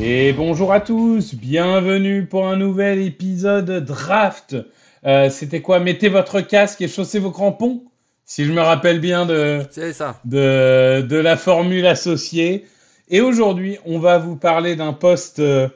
Et 0.00 0.32
bonjour 0.32 0.72
à 0.72 0.80
tous, 0.80 1.34
bienvenue 1.34 2.26
pour 2.26 2.46
un 2.46 2.56
nouvel 2.56 3.00
épisode 3.00 3.84
draft. 3.84 4.56
Euh, 5.04 5.30
C'était 5.30 5.60
quoi? 5.62 5.80
Mettez 5.80 6.08
votre 6.08 6.40
casque 6.40 6.80
et 6.80 6.86
chaussez 6.88 7.18
vos 7.18 7.32
crampons, 7.32 7.82
si 8.24 8.44
je 8.44 8.52
me 8.52 8.60
rappelle 8.60 9.00
bien 9.00 9.26
de, 9.26 9.62
C'est 9.70 9.92
ça. 9.92 10.20
de, 10.24 11.00
de 11.02 11.16
la 11.16 11.36
formule 11.36 11.86
associée. 11.86 12.66
Et 13.08 13.20
aujourd'hui, 13.20 13.78
on 13.84 13.98
va 13.98 14.18
vous 14.18 14.36
parler 14.36 14.76
d'un 14.76 14.92
poste 14.92 15.40
euh, 15.40 15.68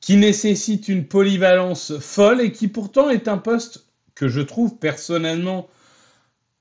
qui 0.00 0.16
nécessite 0.16 0.88
une 0.88 1.04
polyvalence 1.04 1.98
folle 1.98 2.40
et 2.40 2.50
qui 2.50 2.68
pourtant 2.68 3.10
est 3.10 3.28
un 3.28 3.38
poste 3.38 3.84
que 4.14 4.28
je 4.28 4.40
trouve 4.40 4.76
personnellement 4.78 5.68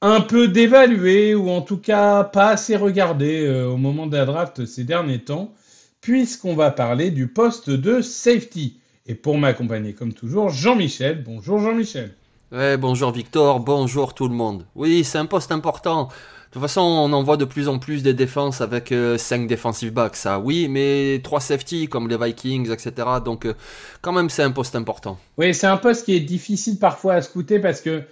un 0.01 0.21
peu 0.21 0.47
dévalué 0.47 1.35
ou 1.35 1.49
en 1.49 1.61
tout 1.61 1.77
cas 1.77 2.23
pas 2.23 2.49
assez 2.49 2.75
regardé 2.75 3.45
euh, 3.45 3.67
au 3.67 3.77
moment 3.77 4.07
de 4.07 4.17
la 4.17 4.25
draft 4.25 4.65
ces 4.65 4.83
derniers 4.83 5.19
temps, 5.19 5.53
puisqu'on 6.01 6.55
va 6.55 6.71
parler 6.71 7.11
du 7.11 7.27
poste 7.27 7.69
de 7.69 8.01
safety. 8.01 8.77
Et 9.05 9.15
pour 9.15 9.37
m'accompagner 9.37 9.93
comme 9.93 10.13
toujours, 10.13 10.49
Jean-Michel. 10.49 11.23
Bonjour 11.23 11.59
Jean-Michel. 11.59 12.13
Ouais, 12.51 12.77
bonjour 12.77 13.11
Victor, 13.11 13.59
bonjour 13.59 14.13
tout 14.13 14.27
le 14.27 14.33
monde. 14.33 14.65
Oui, 14.75 15.03
c'est 15.03 15.17
un 15.17 15.25
poste 15.25 15.51
important. 15.51 16.05
De 16.05 16.55
toute 16.55 16.63
façon, 16.63 16.81
on 16.81 17.13
en 17.13 17.23
voit 17.23 17.37
de 17.37 17.45
plus 17.45 17.69
en 17.69 17.79
plus 17.79 18.03
des 18.03 18.13
défenses 18.13 18.59
avec 18.59 18.93
5 19.17 19.47
defensive 19.47 19.93
backs, 19.93 20.17
ça 20.17 20.37
oui, 20.37 20.67
mais 20.67 21.21
3 21.23 21.39
safety 21.39 21.87
comme 21.87 22.09
les 22.09 22.17
Vikings, 22.17 22.69
etc. 22.69 22.91
Donc 23.23 23.45
euh, 23.45 23.53
quand 24.01 24.11
même, 24.11 24.29
c'est 24.29 24.43
un 24.43 24.51
poste 24.51 24.75
important. 24.75 25.17
Oui, 25.37 25.53
c'est 25.53 25.67
un 25.67 25.77
poste 25.77 26.03
qui 26.03 26.13
est 26.13 26.19
difficile 26.19 26.77
parfois 26.77 27.13
à 27.13 27.21
scouter 27.21 27.59
parce 27.59 27.79
que 27.79 28.03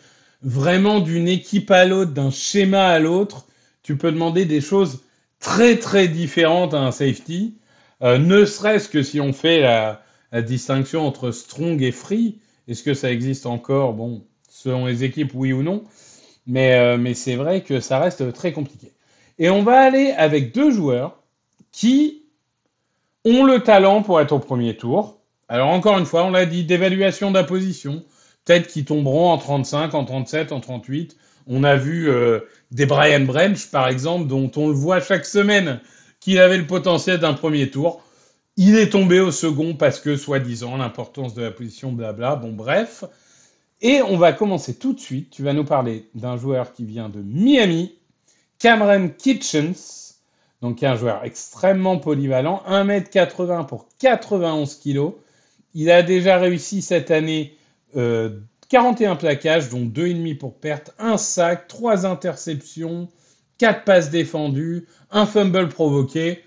vraiment 0.42 1.00
d'une 1.00 1.28
équipe 1.28 1.72
à 1.72 1.86
l'autre, 1.86 2.12
d'un 2.12 2.32
schéma 2.32 2.88
à 2.88 3.00
l'autre, 3.00 3.48
tu 3.84 3.98
peux 3.98 4.12
demander 4.12 4.46
des 4.46 4.62
choses 4.62 5.02
très 5.40 5.78
très 5.78 6.08
différentes 6.08 6.74
à 6.74 6.80
un 6.80 6.92
safety. 6.92 7.56
Euh, 8.02 8.18
ne 8.18 8.46
serait-ce 8.46 8.90
que 8.90 9.04
si 9.04 9.20
on 9.20 9.34
fait 9.34 9.62
la, 9.62 10.02
distinction 10.44 11.08
entre 11.08 11.32
strong 11.32 11.82
et 11.82 11.92
free, 11.92 12.38
est-ce 12.68 12.84
que 12.84 12.94
ça 12.94 13.12
existe 13.12 13.48
encore? 13.48 13.94
Bon, 13.94 14.24
selon 14.48 14.86
les 14.86 15.04
équipes, 15.04 15.32
oui 15.34 15.54
ou 15.54 15.64
non. 15.64 15.84
Mais, 16.46 16.76
euh, 16.76 16.98
mais 16.98 17.16
c'est 17.16 17.36
vrai 17.36 17.62
que 17.62 17.80
ça 17.80 18.00
reste 18.00 18.32
très 18.34 18.54
compliqué. 18.54 18.92
Et 19.40 19.50
on 19.50 19.64
va 19.64 19.80
aller 19.80 20.12
avec 20.12 20.54
deux 20.54 20.70
joueurs 20.70 21.24
qui 21.72 22.24
ont 23.26 23.44
le 23.44 23.62
talent 23.62 24.04
pour 24.04 24.22
être 24.22 24.34
au 24.34 24.40
premier 24.40 24.78
tour. 24.78 25.20
Alors 25.48 25.70
encore 25.70 25.98
une 25.98 26.06
fois, 26.06 26.26
on 26.26 26.32
l'a 26.32 26.46
dit, 26.46 26.64
d'évaluation 26.64 27.32
la 27.32 27.44
position. 27.44 28.04
Peut-être 28.50 28.84
tomberont 28.84 29.30
en 29.30 29.38
35, 29.38 29.94
en 29.94 30.06
37, 30.06 30.52
en 30.54 30.60
38. 30.60 31.16
On 31.46 31.64
a 31.64 31.76
vu 31.76 32.10
euh, 32.10 32.40
des 32.72 32.88
Brian 32.88 33.20
Branch, 33.20 33.70
par 33.70 33.88
exemple, 33.88 34.26
dont 34.26 34.50
on 34.56 34.70
le 34.70 34.74
voit 34.74 35.00
chaque 35.02 35.28
semaine 35.28 35.80
qu'il 36.20 36.40
avait 36.40 36.58
le 36.58 36.66
potentiel 36.66 37.20
d'un 37.20 37.36
premier 37.36 37.70
tour. 37.70 38.02
Il 38.58 38.76
est 38.76 38.90
tombé 38.90 39.20
au 39.20 39.30
second 39.30 39.76
parce 39.76 40.00
que, 40.00 40.16
soi-disant, 40.16 40.78
l'importance 40.78 41.36
de 41.36 41.44
la 41.44 41.52
position, 41.52 41.92
blabla. 41.92 42.38
Bon, 42.38 42.52
bref. 42.52 43.04
Et 43.82 44.02
on 44.02 44.18
va 44.18 44.34
commencer 44.34 44.74
tout 44.74 44.94
de 44.94 45.00
suite. 45.00 45.30
Tu 45.30 45.44
vas 45.44 45.54
nous 45.54 45.64
parler 45.64 46.10
d'un 46.16 46.36
joueur 46.36 46.74
qui 46.74 46.86
vient 46.86 47.10
de 47.10 47.22
Miami, 47.22 47.94
Cameron 48.58 49.12
Kitchens, 49.16 50.16
donc 50.64 50.82
un 50.82 50.96
joueur 50.96 51.24
extrêmement 51.24 52.00
polyvalent, 52.00 52.64
1m80 52.68 53.68
pour 53.68 53.86
91 54.00 54.74
kg. 54.84 55.12
Il 55.76 55.92
a 55.92 56.02
déjà 56.02 56.40
réussi 56.40 56.82
cette 56.82 57.12
année 57.12 57.54
euh, 57.96 58.40
41 58.70 59.16
plaquages, 59.16 59.70
dont 59.70 59.86
2,5 59.86 60.38
pour 60.38 60.60
perte, 60.60 60.92
1 61.00 61.18
sac, 61.18 61.68
3 61.68 62.06
interceptions, 62.06 63.10
4 63.58 63.84
passes 63.84 64.10
défendues, 64.10 64.88
un 65.12 65.26
fumble 65.26 65.70
provoqué. 65.70 66.44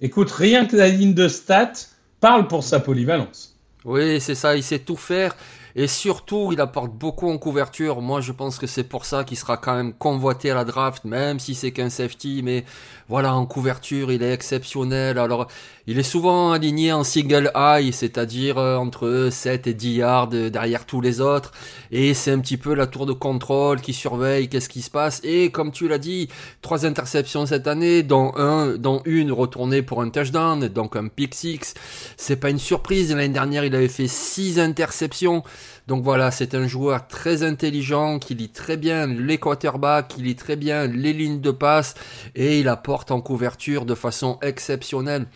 Écoute, 0.00 0.30
rien 0.30 0.66
que 0.66 0.76
la 0.76 0.88
ligne 0.88 1.14
de 1.14 1.28
stats 1.28 1.72
parle 2.20 2.48
pour 2.48 2.64
sa 2.64 2.80
polyvalence. 2.80 3.56
Oui, 3.84 4.20
c'est 4.20 4.34
ça, 4.34 4.56
il 4.56 4.62
sait 4.62 4.80
tout 4.80 4.96
faire. 4.96 5.34
Et 5.76 5.86
surtout, 5.86 6.50
il 6.52 6.60
apporte 6.60 6.92
beaucoup 6.92 7.30
en 7.30 7.38
couverture. 7.38 8.00
Moi, 8.00 8.20
je 8.20 8.32
pense 8.32 8.58
que 8.58 8.66
c'est 8.66 8.84
pour 8.84 9.04
ça 9.04 9.24
qu'il 9.24 9.36
sera 9.36 9.56
quand 9.56 9.76
même 9.76 9.92
convoité 9.92 10.50
à 10.50 10.54
la 10.54 10.64
draft, 10.64 11.04
même 11.04 11.38
si 11.38 11.54
c'est 11.54 11.70
qu'un 11.70 11.90
safety. 11.90 12.42
Mais 12.42 12.64
voilà, 13.08 13.34
en 13.34 13.46
couverture, 13.46 14.10
il 14.10 14.22
est 14.22 14.32
exceptionnel. 14.32 15.18
Alors, 15.18 15.46
il 15.90 15.98
est 15.98 16.04
souvent 16.04 16.52
aligné 16.52 16.92
en 16.92 17.02
single 17.02 17.50
high, 17.56 17.92
c'est-à-dire 17.92 18.58
euh, 18.58 18.76
entre 18.76 19.26
7 19.28 19.66
et 19.66 19.74
10 19.74 19.92
yards 19.94 20.28
derrière 20.28 20.86
tous 20.86 21.00
les 21.00 21.20
autres. 21.20 21.50
Et 21.90 22.14
c'est 22.14 22.30
un 22.30 22.38
petit 22.38 22.58
peu 22.58 22.74
la 22.74 22.86
tour 22.86 23.06
de 23.06 23.12
contrôle 23.12 23.80
qui 23.80 23.92
surveille 23.92 24.48
qu'est-ce 24.48 24.68
qui 24.68 24.82
se 24.82 24.90
passe. 24.90 25.20
Et 25.24 25.50
comme 25.50 25.72
tu 25.72 25.88
l'as 25.88 25.98
dit, 25.98 26.28
trois 26.62 26.86
interceptions 26.86 27.44
cette 27.44 27.66
année, 27.66 28.04
dont 28.04 28.32
un, 28.36 28.76
dont 28.76 29.02
une 29.04 29.32
retournée 29.32 29.82
pour 29.82 30.00
un 30.00 30.10
touchdown, 30.10 30.68
donc 30.68 30.94
un 30.94 31.08
pick 31.08 31.34
six. 31.34 31.74
C'est 32.16 32.36
pas 32.36 32.50
une 32.50 32.60
surprise. 32.60 33.10
L'année 33.10 33.34
dernière, 33.34 33.64
il 33.64 33.74
avait 33.74 33.88
fait 33.88 34.06
six 34.06 34.60
interceptions. 34.60 35.42
Donc 35.88 36.04
voilà, 36.04 36.30
c'est 36.30 36.54
un 36.54 36.68
joueur 36.68 37.08
très 37.08 37.42
intelligent 37.42 38.20
qui 38.20 38.36
lit 38.36 38.50
très 38.50 38.76
bien 38.76 39.08
les 39.08 39.38
quarterbacks, 39.38 40.06
qui 40.06 40.22
lit 40.22 40.36
très 40.36 40.54
bien 40.54 40.86
les 40.86 41.12
lignes 41.12 41.40
de 41.40 41.50
passe 41.50 41.94
et 42.36 42.60
il 42.60 42.68
apporte 42.68 43.10
en 43.10 43.20
couverture 43.20 43.84
de 43.84 43.96
façon 43.96 44.38
exceptionnelle. 44.40 45.26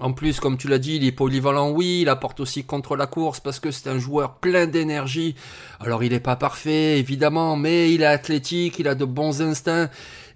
En 0.00 0.12
plus, 0.12 0.38
comme 0.38 0.56
tu 0.56 0.68
l'as 0.68 0.78
dit, 0.78 0.96
il 0.96 1.04
est 1.04 1.12
polyvalent, 1.12 1.70
oui, 1.70 2.00
il 2.02 2.08
apporte 2.08 2.40
aussi 2.40 2.64
contre 2.64 2.94
la 2.94 3.06
course 3.06 3.40
parce 3.40 3.58
que 3.58 3.70
c'est 3.70 3.88
un 3.88 3.98
joueur 3.98 4.34
plein 4.34 4.66
d'énergie. 4.66 5.34
Alors 5.80 6.04
il 6.04 6.12
n'est 6.12 6.20
pas 6.20 6.36
parfait, 6.36 6.98
évidemment, 6.98 7.56
mais 7.56 7.92
il 7.92 8.02
est 8.02 8.06
athlétique, 8.06 8.78
il 8.78 8.86
a 8.86 8.94
de 8.94 9.04
bons 9.04 9.42
instincts. 9.42 9.90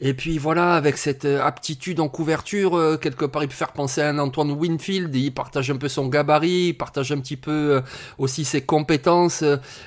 Et 0.05 0.15
puis 0.15 0.37
voilà, 0.37 0.75
avec 0.75 0.97
cette 0.99 1.27
euh, 1.27 1.41
aptitude 1.41 2.01
en 2.01 2.09
couverture, 2.09 2.77
euh, 2.77 2.97
quelque 2.97 3.25
part, 3.25 3.45
il 3.45 3.49
peut 3.49 3.55
faire 3.55 3.71
penser 3.71 4.01
à 4.01 4.09
un 4.09 4.19
Antoine 4.19 4.51
Winfield. 4.51 5.15
Il 5.15 5.31
partage 5.31 5.71
un 5.71 5.77
peu 5.77 5.87
son 5.87 6.09
gabarit, 6.09 6.71
il 6.71 6.73
partage 6.73 7.13
un 7.13 7.21
petit 7.21 7.37
peu 7.37 7.53
euh, 7.53 7.81
aussi 8.19 8.45
ses 8.45 8.63
compétences. 8.63 9.45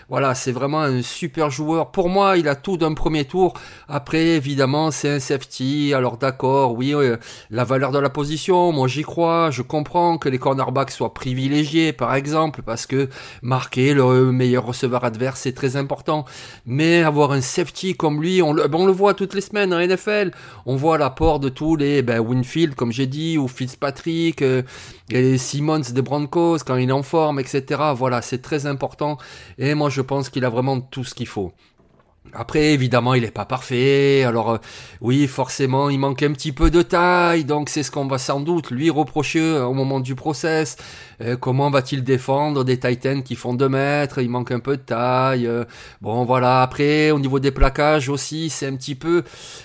Voilà, 0.08 0.34
c'est 0.34 0.54
vraiment 0.54 0.80
un 0.80 1.02
super 1.02 1.50
joueur. 1.50 1.92
Pour 1.92 2.08
moi, 2.08 2.38
il 2.38 2.48
a 2.48 2.56
tout 2.56 2.78
d'un 2.78 2.94
premier 2.94 3.26
tour. 3.26 3.56
Après, 3.90 4.24
évidemment, 4.38 4.90
c'est 4.90 5.10
un 5.10 5.20
safety. 5.20 5.94
Alors 5.94 6.16
d'accord, 6.16 6.76
oui, 6.78 6.96
la 7.50 7.66
valeur 7.66 7.92
de 7.92 8.00
la 8.00 8.10
position, 8.10 8.72
moi 8.72 8.88
j'y 8.88 9.04
crois. 9.04 9.52
Je 9.52 9.64
comprends 9.64 10.18
que 10.18 10.30
les 10.30 10.38
cornerbacks 10.38 10.92
soient 10.92 11.14
privilégiés, 11.14 11.92
par 11.92 12.16
exemple, 12.16 12.62
parce 12.62 12.86
que 12.86 13.10
marquer 13.42 13.94
le 13.94 14.32
meilleur 14.32 14.66
receveur 14.66 15.04
adverse, 15.04 15.42
c'est 15.42 15.52
très 15.54 15.76
important. 15.76 16.24
Mais 16.66 17.04
avoir 17.04 17.34
un 17.34 17.42
safety 17.42 17.96
comme 17.96 18.22
lui, 18.22 18.42
on 18.42 18.54
le, 18.54 18.70
ben, 18.70 18.80
on 18.80 18.86
le 18.86 18.94
voit 18.94 19.14
toutes 19.14 19.34
les 19.34 19.42
semaines 19.42 19.74
en 19.74 19.86
NFL. 19.86 20.05
On 20.66 20.76
voit 20.76 20.98
l'apport 20.98 21.40
de 21.40 21.50
tous 21.50 21.76
les 21.76 22.02
ben, 22.02 22.20
Winfield, 22.20 22.76
comme 22.76 22.92
j'ai 22.92 23.08
dit, 23.08 23.38
ou 23.38 23.48
Fitzpatrick, 23.48 24.42
euh, 24.42 24.64
et 25.10 25.22
les 25.22 25.38
Simmons 25.38 25.80
des 25.80 26.02
Broncos 26.02 26.60
quand 26.66 26.76
il 26.78 26.90
est 26.90 26.94
en 26.94 27.04
forme, 27.04 27.40
etc. 27.40 27.64
Voilà, 27.96 28.22
c'est 28.22 28.42
très 28.42 28.66
important. 28.66 29.18
Et 29.58 29.74
moi, 29.74 29.90
je 29.90 30.02
pense 30.02 30.30
qu'il 30.30 30.46
a 30.46 30.50
vraiment 30.50 30.80
tout 30.82 31.04
ce 31.04 31.14
qu'il 31.14 31.28
faut. 31.28 31.54
Après, 32.34 32.74
évidemment, 32.74 33.14
il 33.14 33.24
n'est 33.24 33.32
pas 33.32 33.46
parfait. 33.46 34.24
Alors, 34.24 34.52
euh, 34.52 34.58
oui, 35.00 35.28
forcément, 35.28 35.90
il 35.90 36.00
manque 36.00 36.22
un 36.22 36.34
petit 36.34 36.52
peu 36.52 36.70
de 36.70 36.82
taille. 36.82 37.46
Donc, 37.46 37.70
c'est 37.70 37.84
ce 37.84 37.92
qu'on 37.92 38.08
va 38.08 38.18
sans 38.18 38.42
doute 38.42 38.72
lui 38.72 38.90
reprocher 38.90 39.40
euh, 39.40 39.66
au 39.66 39.74
moment 39.74 40.00
du 40.00 40.16
process. 40.16 40.76
Euh, 41.22 41.38
comment 41.38 41.70
va-t-il 41.70 42.04
défendre 42.04 42.66
des 42.66 42.78
Titans 42.78 43.24
qui 43.24 43.36
font 43.36 43.54
2 43.54 43.70
mètres? 43.70 44.20
Il 44.20 44.30
manque 44.30 44.52
un 44.52 44.60
peu 44.60 44.76
de 44.76 44.82
taille. 44.82 45.50
bon, 46.02 46.26
voilà. 46.26 46.62
Après, 46.62 47.12
au 47.12 47.20
niveau 47.20 47.40
des 47.40 47.52
plaquages 47.52 48.10
aussi, 48.10 48.50
c'est 48.50 48.68
un 48.68 48.76
petit 48.76 48.96
peu, 48.96 49.24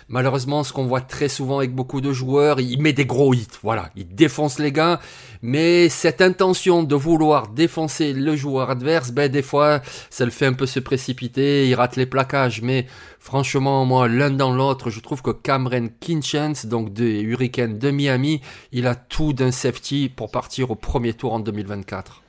malheureusement, 0.08 0.62
ce 0.62 0.72
qu'on 0.72 0.86
voit 0.86 1.00
très 1.00 1.28
souvent 1.28 1.58
avec 1.58 1.74
beaucoup 1.74 2.00
de 2.00 2.12
joueurs. 2.12 2.60
Il 2.60 2.80
met 2.82 2.92
des 2.92 3.06
gros 3.06 3.34
hits. 3.34 3.46
Voilà. 3.62 3.90
Il 3.96 4.14
défonce 4.14 4.58
les 4.58 4.70
gars. 4.70 5.00
Mais 5.42 5.88
cette 5.88 6.20
intention 6.20 6.82
de 6.82 6.94
vouloir 6.94 7.48
défoncer 7.48 8.12
le 8.12 8.36
joueur 8.36 8.68
adverse, 8.68 9.10
ben 9.10 9.30
des 9.30 9.40
fois, 9.42 9.80
ça 10.10 10.26
le 10.26 10.30
fait 10.30 10.46
un 10.46 10.52
peu 10.52 10.66
se 10.66 10.80
précipiter, 10.80 11.66
il 11.66 11.74
rate 11.74 11.96
les 11.96 12.04
plaquages. 12.04 12.60
Mais 12.60 12.86
franchement, 13.18 13.86
moi, 13.86 14.06
l'un 14.06 14.30
dans 14.30 14.52
l'autre, 14.52 14.90
je 14.90 15.00
trouve 15.00 15.22
que 15.22 15.30
Cameron 15.30 15.88
Kinchens, 16.00 16.66
donc 16.66 16.92
des 16.92 17.20
Hurricanes 17.20 17.78
de 17.78 17.90
Miami, 17.90 18.42
il 18.72 18.86
a 18.86 18.94
tout 18.94 19.32
d'un 19.32 19.50
safety 19.50 20.10
pour 20.14 20.30
partir 20.30 20.70
au 20.70 20.74
premier 20.74 21.14
tour 21.14 21.32
en 21.32 21.40
2024. 21.40 22.22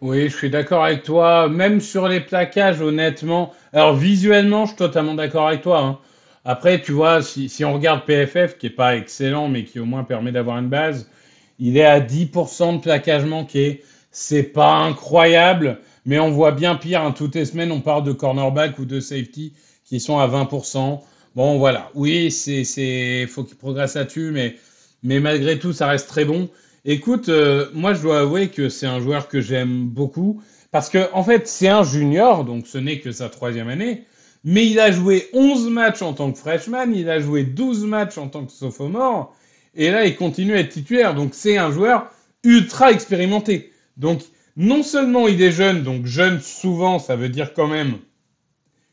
Oui, 0.00 0.28
je 0.28 0.36
suis 0.36 0.50
d'accord 0.50 0.84
avec 0.84 1.02
toi. 1.02 1.48
Même 1.48 1.80
sur 1.80 2.08
les 2.08 2.20
plaquages, 2.20 2.80
honnêtement. 2.80 3.52
Alors, 3.72 3.94
visuellement, 3.96 4.64
je 4.64 4.68
suis 4.68 4.76
totalement 4.76 5.14
d'accord 5.14 5.48
avec 5.48 5.62
toi. 5.62 5.80
Hein. 5.80 5.98
Après, 6.44 6.80
tu 6.80 6.92
vois, 6.92 7.22
si, 7.22 7.48
si, 7.48 7.64
on 7.64 7.74
regarde 7.74 8.04
PFF, 8.04 8.56
qui 8.56 8.66
est 8.66 8.70
pas 8.70 8.96
excellent, 8.96 9.48
mais 9.48 9.64
qui 9.64 9.80
au 9.80 9.84
moins 9.84 10.04
permet 10.04 10.32
d'avoir 10.32 10.58
une 10.58 10.68
base, 10.68 11.10
il 11.58 11.76
est 11.76 11.84
à 11.84 12.00
10% 12.00 12.76
de 12.76 12.80
plaquage 12.80 13.24
manqué. 13.24 13.82
C'est 14.10 14.42
pas 14.42 14.76
incroyable, 14.76 15.80
mais 16.04 16.18
on 16.18 16.30
voit 16.30 16.52
bien 16.52 16.74
pire. 16.74 17.02
Hein. 17.02 17.12
Toutes 17.12 17.34
les 17.34 17.44
semaines, 17.44 17.72
on 17.72 17.80
parle 17.80 18.04
de 18.04 18.12
cornerback 18.12 18.78
ou 18.78 18.84
de 18.84 19.00
safety 19.00 19.52
qui 19.84 20.00
sont 20.00 20.18
à 20.18 20.26
20%. 20.26 21.00
Bon, 21.34 21.58
voilà. 21.58 21.90
Oui, 21.94 22.30
c'est, 22.30 23.26
faut 23.26 23.44
qu'il 23.44 23.56
progresse 23.56 23.94
là-dessus, 23.94 24.30
mais, 24.32 24.56
mais 25.02 25.20
malgré 25.20 25.58
tout, 25.58 25.72
ça 25.72 25.86
reste 25.86 26.08
très 26.08 26.24
bon. 26.24 26.48
Écoute, 26.84 27.28
euh, 27.28 27.66
moi, 27.74 27.94
je 27.94 28.02
dois 28.02 28.20
avouer 28.20 28.48
que 28.48 28.68
c'est 28.68 28.86
un 28.86 29.00
joueur 29.00 29.28
que 29.28 29.40
j'aime 29.40 29.86
beaucoup 29.86 30.40
parce 30.70 30.88
que, 30.88 31.12
en 31.12 31.24
fait, 31.24 31.48
c'est 31.48 31.68
un 31.68 31.82
junior, 31.82 32.44
donc 32.44 32.66
ce 32.66 32.78
n'est 32.78 33.00
que 33.00 33.12
sa 33.12 33.28
troisième 33.28 33.68
année. 33.68 34.04
Mais 34.44 34.66
il 34.66 34.78
a 34.78 34.92
joué 34.92 35.28
11 35.32 35.68
matchs 35.70 36.02
en 36.02 36.12
tant 36.12 36.30
que 36.30 36.38
freshman, 36.38 36.92
il 36.94 37.10
a 37.10 37.18
joué 37.18 37.42
12 37.42 37.84
matchs 37.84 38.16
en 38.18 38.28
tant 38.28 38.44
que 38.44 38.52
sophomore, 38.52 39.34
et 39.76 39.90
là, 39.90 40.06
il 40.06 40.16
continue 40.16 40.54
à 40.54 40.60
être 40.60 40.72
titulaire. 40.72 41.14
Donc, 41.14 41.34
c'est 41.34 41.58
un 41.58 41.70
joueur 41.70 42.10
ultra 42.42 42.92
expérimenté. 42.92 43.72
Donc, 43.96 44.22
non 44.56 44.82
seulement 44.82 45.28
il 45.28 45.40
est 45.42 45.52
jeune, 45.52 45.82
donc 45.82 46.06
jeune 46.06 46.40
souvent, 46.40 46.98
ça 46.98 47.14
veut 47.14 47.28
dire 47.28 47.52
quand 47.52 47.66
même 47.66 47.98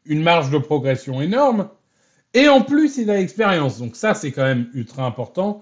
une 0.06 0.22
marge 0.22 0.50
de 0.52 0.58
progression 0.58 1.22
énorme. 1.22 1.70
Et 2.34 2.50
en 2.50 2.62
plus, 2.62 2.98
il 2.98 3.10
a 3.10 3.16
l'expérience. 3.16 3.80
Donc 3.80 3.96
ça, 3.96 4.14
c'est 4.14 4.32
quand 4.32 4.44
même 4.44 4.70
ultra 4.74 5.06
important. 5.06 5.62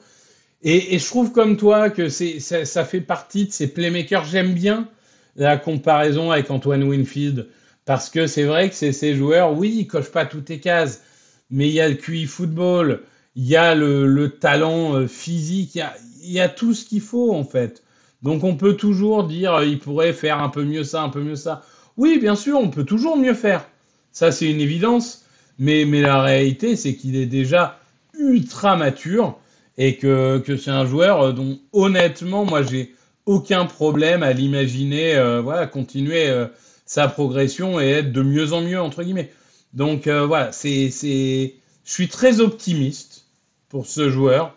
Et, 0.64 1.00
je 1.00 1.06
trouve 1.06 1.32
comme 1.32 1.58
toi 1.58 1.90
que 1.90 2.10
ça, 2.10 2.86
fait 2.86 3.02
partie 3.02 3.46
de 3.46 3.52
ces 3.52 3.68
playmakers. 3.68 4.26
J'aime 4.26 4.54
bien 4.54 4.90
la 5.36 5.58
comparaison 5.58 6.32
avec 6.32 6.50
Antoine 6.52 6.84
Winfield. 6.84 7.48
Parce 7.86 8.10
que 8.10 8.28
c'est 8.28 8.44
vrai 8.44 8.70
que 8.70 8.76
c'est 8.76 8.92
ces 8.92 9.16
joueurs, 9.16 9.58
oui, 9.58 9.76
ils 9.80 9.88
cochent 9.88 10.12
pas 10.12 10.26
toutes 10.26 10.50
les 10.50 10.60
cases. 10.60 11.02
Mais 11.50 11.68
il 11.68 11.74
y 11.74 11.82
a 11.82 11.90
le 11.90 11.96
QI 11.96 12.26
football, 12.26 13.02
il 13.36 13.45
y 13.45 13.56
a 13.56 13.75
le, 13.75 14.30
talent 14.30 14.95
euh, 14.95 15.07
physique, 15.07 15.80
il 16.24 16.31
y 16.31 16.39
a, 16.39 16.50
tout 16.50 16.74
ce 16.74 16.86
qu'il 16.86 17.01
faut 17.01 17.33
en 17.33 17.44
fait. 17.44 17.83
Donc 18.24 18.44
on 18.44 18.56
peut 18.56 18.75
toujours 18.75 19.24
dire 19.24 19.56
euh, 19.56 19.66
il 19.66 19.80
pourrait 19.80 20.13
faire 20.13 20.39
un 20.39 20.50
peu 20.50 20.63
mieux 20.63 20.83
ça, 20.83 21.04
un 21.04 21.10
peu 21.10 21.22
mieux 21.22 21.36
ça. 21.36 21.63
Oui, 21.98 22.19
bien 22.19 22.36
sûr, 22.36 22.60
on 22.60 22.69
peut 22.69 22.83
toujours 22.83 23.18
mieux 23.18 23.33
faire. 23.33 23.68
Ça, 24.12 24.31
c'est 24.31 24.50
une 24.50 24.62
évidence. 24.62 25.25
Mais, 25.60 25.86
mais 25.86 26.01
la 26.01 26.22
réalité, 26.22 26.75
c'est 26.75 26.95
qu'il 26.95 27.16
est 27.16 27.25
déjà 27.25 27.80
ultra 28.18 28.75
mature 28.75 29.38
et 29.77 29.98
que, 29.98 30.39
que 30.39 30.57
c'est 30.57 30.72
un 30.72 30.86
joueur 30.86 31.22
euh, 31.22 31.31
dont, 31.34 31.60
honnêtement, 31.72 32.45
moi, 32.45 32.63
j'ai 32.63 32.95
aucun 33.25 33.66
problème 33.66 34.24
à 34.24 34.34
l'imaginer, 34.34 35.13
voilà, 35.44 35.68
continuer 35.68 36.27
sa 36.88 37.07
progression 37.07 37.80
et 37.80 37.88
être 37.89 38.12
de 38.12 38.24
mieux 38.24 38.54
en 38.54 38.62
mieux, 38.62 38.81
entre 38.81 39.04
guillemets. 39.04 39.31
Donc, 39.74 40.07
voilà, 40.07 40.51
c'est, 40.51 40.89
c'est, 40.89 41.54
je 41.86 41.92
suis 41.92 42.07
très 42.07 42.39
optimiste 42.39 43.21
pour 43.72 43.88
ce 43.88 44.10
joueur, 44.10 44.54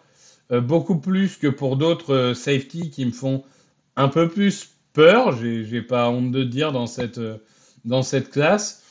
euh, 0.50 0.60
beaucoup 0.60 0.98
plus 0.98 1.36
que 1.36 1.46
pour 1.46 1.76
d'autres 1.76 2.12
euh, 2.12 2.34
safety 2.34 2.90
qui 2.90 3.06
me 3.06 3.12
font 3.12 3.44
un 3.94 4.08
peu 4.08 4.28
plus 4.28 4.74
peur, 4.92 5.36
j'ai 5.36 5.82
pas 5.82 6.10
honte 6.10 6.32
de 6.32 6.42
dire 6.42 6.72
dans 6.72 6.88
cette, 6.88 7.18
euh, 7.18 7.38
dans 7.84 8.02
cette 8.02 8.30
classe. 8.30 8.82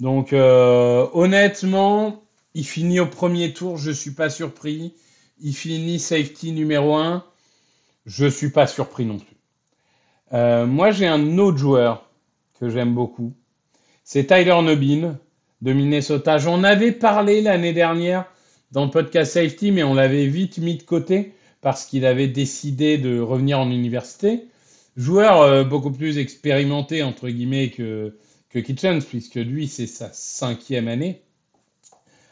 Donc 0.00 0.32
honnêtement, 0.32 2.22
il 2.54 2.64
finit 2.64 3.00
au 3.00 3.06
premier 3.06 3.52
tour, 3.52 3.78
je 3.78 3.90
suis 3.90 4.12
pas 4.12 4.30
surpris. 4.30 4.94
Il 5.40 5.52
finit 5.52 5.98
safety 5.98 6.52
numéro 6.52 6.94
1, 6.94 7.24
je 8.06 8.26
suis 8.26 8.50
pas 8.50 8.68
surpris 8.68 9.06
non 9.06 9.18
plus. 9.18 9.36
moi 10.66 10.92
j'ai 10.92 11.08
un 11.08 11.38
autre 11.38 11.58
joueur 11.58 12.08
que 12.60 12.68
j'aime 12.68 12.94
beaucoup, 12.94 13.32
c'est 14.04 14.26
Tyler 14.26 14.60
Nubin 14.62 15.18
de 15.62 15.72
Minnesota. 15.72 16.38
J'en 16.38 16.62
avais 16.62 16.92
parlé 16.92 17.40
l'année 17.40 17.72
dernière 17.72 18.26
dans 18.72 18.84
le 18.84 18.90
podcast 18.90 19.32
Safety, 19.32 19.72
mais 19.72 19.82
on 19.82 19.94
l'avait 19.94 20.26
vite 20.26 20.58
mis 20.58 20.76
de 20.76 20.82
côté 20.82 21.34
parce 21.60 21.86
qu'il 21.86 22.06
avait 22.06 22.28
décidé 22.28 22.98
de 22.98 23.20
revenir 23.20 23.58
en 23.58 23.70
université. 23.70 24.46
Joueur 24.96 25.40
euh, 25.40 25.64
beaucoup 25.64 25.90
plus 25.90 26.18
expérimenté, 26.18 27.02
entre 27.02 27.28
guillemets, 27.28 27.70
que, 27.70 28.16
que 28.50 28.58
Kitchens, 28.58 29.00
puisque 29.04 29.36
lui, 29.36 29.68
c'est 29.68 29.86
sa 29.86 30.10
cinquième 30.12 30.88
année 30.88 31.22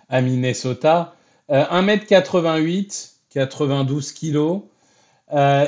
à 0.09 0.21
Minnesota. 0.21 1.15
1m88, 1.49 3.13
92 3.31 4.13
kg. 4.13 4.63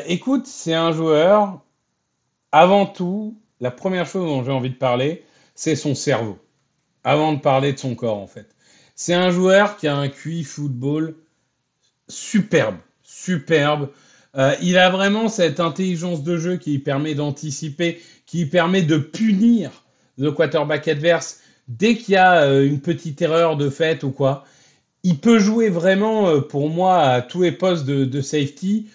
écoute, 0.07 0.47
c'est 0.47 0.75
un 0.75 0.91
joueur, 0.91 1.61
avant 2.51 2.87
tout, 2.87 3.39
la 3.61 3.71
première 3.71 4.07
chose 4.07 4.27
dont 4.27 4.45
j'ai 4.45 4.53
envie 4.53 4.71
de 4.71 4.75
parler, 4.75 5.25
c'est 5.55 5.77
son 5.77 5.95
cerveau. 5.95 6.39
Avant 7.05 7.33
de 7.33 7.41
parler 7.41 7.73
de 7.73 7.79
son 7.79 7.95
corps, 7.95 8.19
en 8.19 8.27
fait. 8.27 8.55
C'est 9.01 9.15
un 9.15 9.31
joueur 9.31 9.77
qui 9.77 9.87
a 9.87 9.97
un 9.97 10.09
QI 10.09 10.43
football 10.43 11.15
superbe, 12.09 12.79
superbe. 13.05 13.91
Euh, 14.37 14.57
il 14.61 14.77
a 14.77 14.91
vraiment 14.91 15.29
cette 15.29 15.61
intelligence 15.61 16.25
de 16.25 16.37
jeu 16.37 16.57
qui 16.57 16.81
permet 16.81 17.15
d'anticiper, 17.15 18.03
qui 18.27 18.45
permet 18.45 18.83
de 18.83 18.99
punir 18.99 19.71
le 20.19 20.33
quarterback 20.33 20.89
adverse 20.89 21.39
dès 21.69 21.95
qu'il 21.95 22.15
y 22.15 22.17
a 22.17 22.43
euh, 22.43 22.67
une 22.67 22.81
petite 22.81 23.23
erreur 23.23 23.57
de 23.57 23.71
fait 23.71 24.03
ou 24.03 24.11
quoi. 24.11 24.45
Il 25.05 25.19
peut 25.21 25.39
jouer 25.39 25.69
vraiment, 25.69 26.31
euh, 26.31 26.41
pour 26.41 26.69
moi, 26.69 26.99
à 27.03 27.23
tous 27.23 27.43
les 27.43 27.53
postes 27.53 27.87
de, 27.87 28.21
safety. 28.21 28.89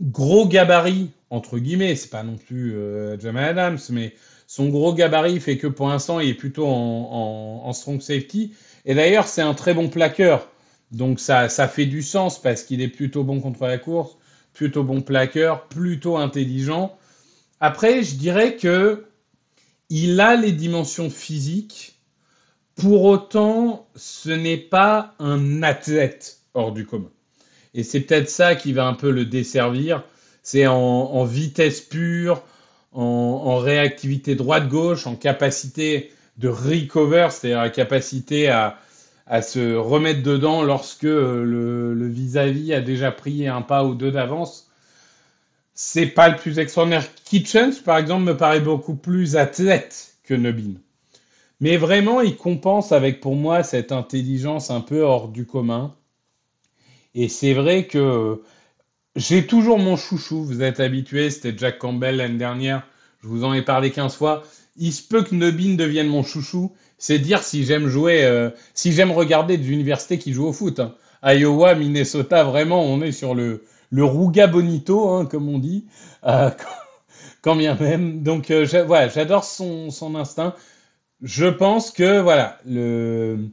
Gros 0.00 0.46
gabarit, 0.46 1.10
entre 1.30 1.58
guillemets, 1.58 1.96
c'est 1.96 2.10
pas 2.10 2.22
non 2.22 2.36
plus 2.36 2.74
Jamal 3.18 3.44
Adams, 3.44 3.78
mais 3.90 4.14
son 4.46 4.68
gros 4.68 4.94
gabarit 4.94 5.40
fait 5.40 5.58
que 5.58 5.66
pour 5.66 5.88
l'instant, 5.88 6.20
il 6.20 6.30
est 6.30 6.34
plutôt 6.34 6.66
en, 6.66 7.72
strong 7.72 8.00
safety. 8.00 8.52
Et 8.84 8.94
d'ailleurs, 8.94 9.26
c'est 9.26 9.42
un 9.42 9.54
très 9.54 9.74
bon 9.74 9.88
plaqueur. 9.88 10.48
Donc 10.92 11.18
ça, 11.18 11.48
ça 11.48 11.66
fait 11.66 11.86
du 11.86 12.02
sens 12.02 12.40
parce 12.40 12.62
qu'il 12.62 12.80
est 12.80 12.88
plutôt 12.88 13.24
bon 13.24 13.40
contre 13.40 13.66
la 13.66 13.78
course, 13.78 14.16
plutôt 14.52 14.84
bon 14.84 15.02
plaqueur, 15.02 15.66
plutôt 15.66 16.16
intelligent. 16.16 16.96
Après, 17.58 18.04
je 18.04 18.14
dirais 18.14 18.56
que 18.56 19.06
il 19.90 20.20
a 20.20 20.36
les 20.36 20.52
dimensions 20.52 21.10
physiques. 21.10 21.94
Pour 22.76 23.04
autant, 23.04 23.88
ce 23.96 24.30
n'est 24.30 24.58
pas 24.58 25.14
un 25.18 25.62
athlète 25.62 26.40
hors 26.54 26.72
du 26.72 26.84
commun. 26.84 27.10
Et 27.76 27.84
c'est 27.84 28.00
peut-être 28.00 28.28
ça 28.28 28.56
qui 28.56 28.72
va 28.72 28.86
un 28.86 28.94
peu 28.94 29.10
le 29.10 29.24
desservir. 29.24 30.02
C'est 30.42 30.66
en 30.66 31.24
vitesse 31.24 31.80
pure, 31.80 32.42
en, 32.92 33.58
réactivité 33.58 34.34
droite-gauche, 34.34 35.06
en 35.06 35.14
capacité 35.14 36.10
de 36.38 36.48
recover, 36.48 37.28
c'est-à-dire 37.30 37.60
la 37.60 37.70
capacité 37.70 38.48
à, 38.48 38.78
se 39.42 39.74
remettre 39.74 40.22
dedans 40.22 40.62
lorsque 40.62 41.02
le 41.02 42.08
vis-à-vis 42.08 42.72
a 42.72 42.80
déjà 42.80 43.10
pris 43.10 43.46
un 43.48 43.62
pas 43.62 43.84
ou 43.84 43.94
deux 43.94 44.10
d'avance. 44.10 44.70
C'est 45.74 46.06
pas 46.06 46.30
le 46.30 46.36
plus 46.36 46.58
extraordinaire. 46.58 47.04
Kitchens, 47.24 47.80
par 47.84 47.98
exemple, 47.98 48.24
me 48.24 48.36
paraît 48.36 48.60
beaucoup 48.60 48.94
plus 48.94 49.36
athlète 49.36 50.14
que 50.24 50.32
Nubin. 50.32 50.80
Mais 51.60 51.76
vraiment, 51.76 52.22
il 52.22 52.36
compense 52.36 52.92
avec 52.92 53.20
pour 53.20 53.34
moi 53.34 53.62
cette 53.62 53.92
intelligence 53.92 54.70
un 54.70 54.80
peu 54.80 55.02
hors 55.02 55.28
du 55.28 55.44
commun. 55.44 55.94
Et 57.16 57.28
c'est 57.28 57.54
vrai 57.54 57.86
que 57.86 58.42
j'ai 59.16 59.46
toujours 59.46 59.78
mon 59.78 59.96
chouchou, 59.96 60.44
vous 60.44 60.62
êtes 60.62 60.80
habitué, 60.80 61.30
c'était 61.30 61.56
Jack 61.56 61.78
Campbell 61.78 62.18
l'année 62.18 62.36
dernière, 62.36 62.86
je 63.22 63.28
vous 63.28 63.42
en 63.42 63.54
ai 63.54 63.62
parlé 63.62 63.90
15 63.90 64.14
fois. 64.14 64.44
Il 64.76 64.92
se 64.92 65.02
peut 65.02 65.22
que 65.22 65.34
Nubin 65.34 65.74
devienne 65.76 66.08
mon 66.08 66.22
chouchou, 66.22 66.74
c'est 66.98 67.18
dire 67.18 67.42
si 67.42 67.64
j'aime 67.64 67.88
jouer, 67.88 68.24
euh, 68.24 68.50
si 68.74 68.92
j'aime 68.92 69.10
regarder 69.10 69.56
des 69.56 69.70
universités 69.70 70.18
qui 70.18 70.34
jouent 70.34 70.48
au 70.48 70.52
foot. 70.52 70.78
Hein. 70.78 70.94
Iowa, 71.22 71.74
Minnesota, 71.74 72.44
vraiment, 72.44 72.84
on 72.84 73.00
est 73.00 73.12
sur 73.12 73.34
le, 73.34 73.64
le 73.90 74.46
Bonito, 74.46 75.08
hein, 75.08 75.24
comme 75.24 75.48
on 75.48 75.58
dit, 75.58 75.86
euh, 76.26 76.50
quand 77.42 77.56
bien 77.56 77.76
même. 77.80 78.22
Donc 78.22 78.50
euh, 78.50 78.66
voilà, 78.86 79.08
j'adore 79.08 79.44
son, 79.44 79.90
son 79.90 80.14
instinct. 80.14 80.54
je 81.22 81.46
pense 81.46 81.90
que 81.90 82.20
voilà, 82.20 82.58
le, 82.66 83.48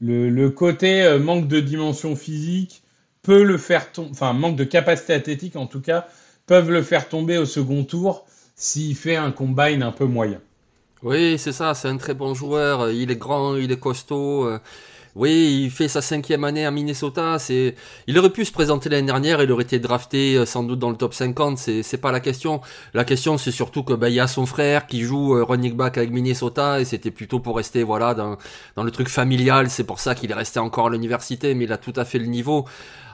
le, 0.00 0.50
côté 0.50 1.02
euh, 1.02 1.18
manque 1.18 1.48
de 1.48 1.60
dimension 1.60 2.16
physique 2.16 2.82
peut 3.22 3.42
le 3.42 3.58
faire 3.58 3.92
tomber, 3.92 4.10
enfin 4.12 4.32
manque 4.32 4.56
de 4.56 4.64
capacité 4.64 5.14
athlétique 5.14 5.56
en 5.56 5.66
tout 5.66 5.80
cas, 5.80 6.06
peuvent 6.46 6.70
le 6.70 6.82
faire 6.82 7.08
tomber 7.08 7.38
au 7.38 7.44
second 7.46 7.84
tour 7.84 8.26
s'il 8.56 8.96
fait 8.96 9.16
un 9.16 9.32
combine 9.32 9.82
un 9.82 9.92
peu 9.92 10.04
moyen. 10.06 10.40
Oui, 11.02 11.38
c'est 11.38 11.52
ça, 11.52 11.74
c'est 11.74 11.88
un 11.88 11.96
très 11.96 12.14
bon 12.14 12.34
joueur. 12.34 12.90
Il 12.90 13.10
est 13.10 13.16
grand, 13.16 13.54
il 13.56 13.70
est 13.70 13.78
costaud. 13.78 14.44
euh, 14.46 14.58
Oui, 15.16 15.62
il 15.64 15.72
fait 15.72 15.88
sa 15.88 16.02
cinquième 16.02 16.44
année 16.44 16.66
à 16.66 16.70
Minnesota. 16.70 17.40
C'est, 17.40 17.74
il 18.06 18.18
aurait 18.18 18.30
pu 18.30 18.46
se 18.46 18.52
présenter 18.52 18.88
l'année 18.90 19.08
dernière. 19.08 19.42
Il 19.42 19.52
aurait 19.52 19.64
été 19.64 19.80
drafté 19.80 20.36
euh, 20.36 20.46
sans 20.46 20.62
doute 20.64 20.78
dans 20.78 20.90
le 20.92 20.96
top 20.96 21.14
50. 21.14 21.58
C'est, 21.58 21.82
c'est 21.82 21.98
pas 21.98 22.12
la 22.12 22.20
question. 22.20 22.62
La 22.94 23.04
question, 23.04 23.38
c'est 23.38 23.50
surtout 23.52 23.82
que 23.84 23.94
ben, 23.94 24.08
il 24.08 24.14
y 24.14 24.20
a 24.20 24.28
son 24.28 24.46
frère 24.46 24.86
qui 24.86 25.02
joue 25.02 25.36
euh, 25.36 25.44
running 25.44 25.74
back 25.76 25.98
avec 25.98 26.12
Minnesota 26.12 26.80
et 26.80 26.86
c'était 26.86 27.10
plutôt 27.12 27.40
pour 27.40 27.56
rester 27.58 27.82
voilà 27.84 28.14
dans, 28.14 28.38
dans 28.76 28.84
le 28.84 28.92
truc 28.92 29.08
familial. 29.10 29.70
C'est 29.70 29.84
pour 29.84 30.00
ça 30.00 30.14
qu'il 30.14 30.30
est 30.30 30.34
resté 30.34 30.60
encore 30.60 30.88
à 30.88 30.90
l'université, 30.92 31.56
mais 31.56 31.64
il 31.64 31.72
a 31.74 31.78
tout 31.78 31.94
à 31.96 32.06
fait 32.06 32.20
le 32.20 32.26
niveau. 32.26 32.66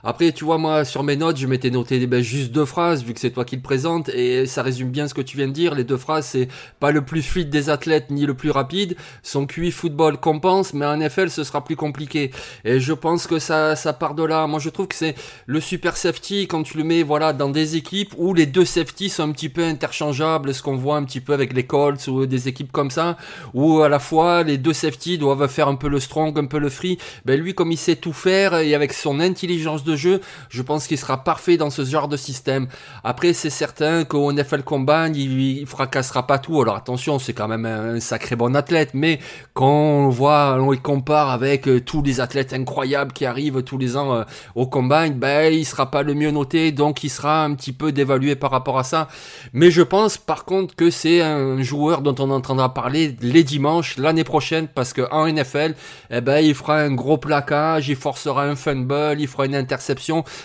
Après, 0.06 0.32
tu 0.32 0.44
vois, 0.44 0.58
moi, 0.58 0.84
sur 0.84 1.02
mes 1.02 1.16
notes, 1.16 1.38
je 1.38 1.46
m'étais 1.46 1.70
noté 1.70 2.06
ben, 2.06 2.23
juste 2.23 2.52
deux 2.52 2.66
phrases, 2.66 3.02
vu 3.02 3.14
que 3.14 3.20
c'est 3.20 3.30
toi 3.30 3.46
qui 3.46 3.56
le 3.56 3.62
présente, 3.62 4.11
et 4.11 4.44
ça 4.44 4.62
résume 4.62 4.90
bien 4.90 5.08
ce 5.08 5.14
que 5.14 5.23
tu 5.23 5.38
viens 5.38 5.49
de 5.49 5.52
dire. 5.52 5.75
Les 5.75 5.84
deux 5.84 5.96
phrases, 5.96 6.26
c'est 6.26 6.49
pas 6.78 6.90
le 6.90 7.02
plus 7.02 7.23
fluide 7.23 7.49
des 7.49 7.70
athlètes, 7.70 8.11
ni 8.11 8.26
le 8.26 8.34
plus 8.34 8.50
rapide. 8.50 8.96
Son 9.23 9.46
QI 9.46 9.70
football 9.70 10.18
compense, 10.18 10.75
mais 10.75 10.84
en 10.84 10.99
NFL, 10.99 11.30
ce 11.30 11.42
sera 11.42 11.64
plus 11.64 11.75
compliqué. 11.75 12.32
Et 12.66 12.80
je 12.80 12.92
pense 12.92 13.26
que 13.26 13.38
ça, 13.38 13.76
ça 13.76 13.94
part 13.94 14.14
de 14.14 14.23
là. 14.25 14.46
Moi, 14.46 14.61
je 14.61 14.68
trouve 14.68 14.88
que 14.88 14.94
c'est 14.94 15.14
le 15.46 15.58
super 15.58 15.96
safety 15.96 16.49
quand 16.49 16.64
tu 16.64 16.76
le 16.76 16.84
mets, 16.84 17.02
voilà, 17.02 17.32
dans 17.32 17.49
des 17.49 17.76
équipes 17.76 18.12
où 18.18 18.34
les 18.34 18.44
deux 18.44 18.66
safety 18.66 19.08
sont 19.08 19.23
un 19.23 19.32
petit 19.32 19.49
peu 19.49 19.64
interchangeables, 19.64 20.52
ce 20.52 20.62
qu'on 20.62 20.76
voit 20.76 20.96
un 20.96 21.04
petit 21.04 21.20
peu 21.20 21.32
avec 21.32 21.54
les 21.54 21.64
Colts 21.64 22.08
ou 22.08 22.26
des 22.26 22.46
équipes 22.46 22.73
comme 22.73 22.90
ça, 22.90 23.16
où 23.54 23.80
à 23.80 23.88
la 23.88 23.99
fois 23.99 24.42
les 24.42 24.58
deux 24.58 24.75
safety 24.75 25.16
doivent 25.16 25.49
faire 25.49 25.68
un 25.68 25.76
peu 25.76 25.88
le 25.88 25.99
strong, 25.99 26.38
un 26.38 26.44
peu 26.44 26.58
le 26.58 26.68
free. 26.68 26.99
Ben 27.25 27.40
lui, 27.40 27.54
comme 27.54 27.73
il 27.73 27.78
sait 27.78 27.96
tout 27.96 28.12
faire 28.12 28.54
et 28.56 28.75
avec 28.75 28.92
son 28.92 29.18
intelligence 29.18 29.82
de 29.82 29.93
je 29.96 30.62
pense 30.62 30.86
qu'il 30.86 30.98
sera 30.98 31.24
parfait 31.24 31.56
dans 31.56 31.70
ce 31.70 31.84
genre 31.84 32.08
de 32.08 32.16
système. 32.16 32.66
Après, 33.02 33.32
c'est 33.32 33.50
certain 33.50 34.04
qu'au 34.04 34.32
NFL 34.32 34.62
Combine, 34.62 35.12
il, 35.14 35.40
il 35.40 35.66
fracassera 35.66 36.26
pas 36.26 36.38
tout. 36.38 36.60
Alors 36.60 36.76
attention, 36.76 37.18
c'est 37.18 37.32
quand 37.32 37.48
même 37.48 37.66
un 37.66 38.00
sacré 38.00 38.36
bon 38.36 38.54
athlète, 38.56 38.90
mais 38.94 39.18
quand 39.52 39.66
on 39.66 40.08
voit, 40.08 40.56
on 40.60 40.70
le 40.70 40.76
compare 40.76 41.30
avec 41.30 41.68
euh, 41.68 41.80
tous 41.80 42.02
les 42.02 42.20
athlètes 42.20 42.52
incroyables 42.52 43.12
qui 43.12 43.26
arrivent 43.26 43.62
tous 43.62 43.78
les 43.78 43.96
ans 43.96 44.14
euh, 44.14 44.24
au 44.54 44.66
Combine, 44.66 45.14
ben 45.14 45.52
il 45.52 45.64
sera 45.64 45.90
pas 45.90 46.02
le 46.02 46.14
mieux 46.14 46.30
noté, 46.30 46.72
donc 46.72 47.04
il 47.04 47.10
sera 47.10 47.44
un 47.44 47.54
petit 47.54 47.72
peu 47.72 47.92
dévalué 47.92 48.36
par 48.36 48.50
rapport 48.50 48.78
à 48.78 48.84
ça. 48.84 49.08
Mais 49.52 49.70
je 49.70 49.82
pense 49.82 50.16
par 50.18 50.44
contre 50.44 50.74
que 50.74 50.90
c'est 50.90 51.20
un 51.20 51.62
joueur 51.62 52.02
dont 52.02 52.14
on 52.18 52.30
entendra 52.30 52.72
parler 52.74 53.16
les 53.20 53.44
dimanches 53.44 53.96
l'année 53.98 54.24
prochaine 54.24 54.68
parce 54.68 54.92
que 54.92 55.02
en 55.10 55.26
NFL, 55.26 55.74
eh 56.10 56.20
ben 56.20 56.38
il 56.38 56.54
fera 56.54 56.78
un 56.78 56.92
gros 56.92 57.18
plaquage, 57.18 57.88
il 57.88 57.96
forcera 57.96 58.44
un 58.44 58.56
fumble, 58.56 59.16
il 59.18 59.28
fera 59.28 59.46
une 59.46 59.54
interception. 59.54 59.83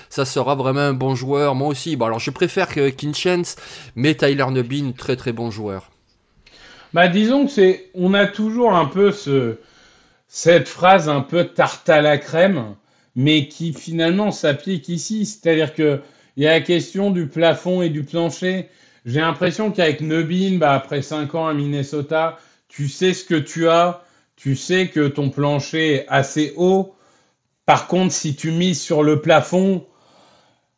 Ça 0.09 0.25
sera 0.25 0.55
vraiment 0.55 0.81
un 0.81 0.93
bon 0.93 1.15
joueur. 1.15 1.55
Moi 1.55 1.67
aussi. 1.67 1.95
Bon 1.95 2.05
alors 2.05 2.19
je 2.19 2.31
préfère 2.31 2.69
que 2.69 2.89
Kinchens, 2.89 3.55
mais 3.95 4.15
Tyler 4.15 4.45
Nubin, 4.51 4.91
très 4.97 5.15
très 5.15 5.31
bon 5.31 5.51
joueur. 5.51 5.91
Bah, 6.93 7.07
disons 7.07 7.45
que 7.45 7.51
c'est, 7.51 7.89
on 7.93 8.13
a 8.13 8.25
toujours 8.25 8.73
un 8.73 8.85
peu 8.85 9.11
ce, 9.11 9.57
cette 10.27 10.67
phrase 10.67 11.07
un 11.07 11.21
peu 11.21 11.45
tarte 11.45 11.87
à 11.89 12.01
la 12.01 12.17
crème, 12.17 12.75
mais 13.15 13.47
qui 13.47 13.73
finalement 13.73 14.31
s'applique 14.31 14.89
ici. 14.89 15.25
C'est-à-dire 15.25 15.73
que 15.73 16.01
il 16.37 16.43
y 16.43 16.47
a 16.47 16.51
la 16.51 16.61
question 16.61 17.11
du 17.11 17.27
plafond 17.27 17.81
et 17.81 17.89
du 17.89 18.03
plancher. 18.03 18.69
J'ai 19.05 19.19
l'impression 19.19 19.71
qu'avec 19.71 20.01
Nubin, 20.01 20.57
bah, 20.57 20.73
après 20.73 21.01
5 21.01 21.35
ans 21.35 21.47
à 21.47 21.53
Minnesota, 21.53 22.37
tu 22.69 22.87
sais 22.87 23.13
ce 23.13 23.25
que 23.25 23.35
tu 23.35 23.67
as, 23.67 24.03
tu 24.35 24.55
sais 24.55 24.87
que 24.87 25.07
ton 25.07 25.29
plancher 25.29 25.95
est 25.95 26.05
assez 26.07 26.53
haut. 26.55 26.95
Par 27.69 27.85
contre, 27.85 28.11
si 28.11 28.35
tu 28.35 28.49
mises 28.49 28.81
sur 28.81 29.03
le 29.03 29.21
plafond, 29.21 29.85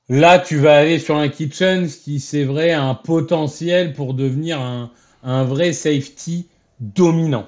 là, 0.09 0.39
tu 0.39 0.57
vas 0.57 0.75
aller 0.75 0.99
sur 0.99 1.15
un 1.15 1.29
Kitchens 1.29 1.87
qui, 1.87 2.19
c'est 2.19 2.43
vrai, 2.43 2.71
a 2.71 2.83
un 2.83 2.95
potentiel 2.95 3.93
pour 3.93 4.13
devenir 4.13 4.59
un, 4.59 4.91
un 5.23 5.45
vrai 5.45 5.71
safety 5.71 6.49
dominant. 6.81 7.47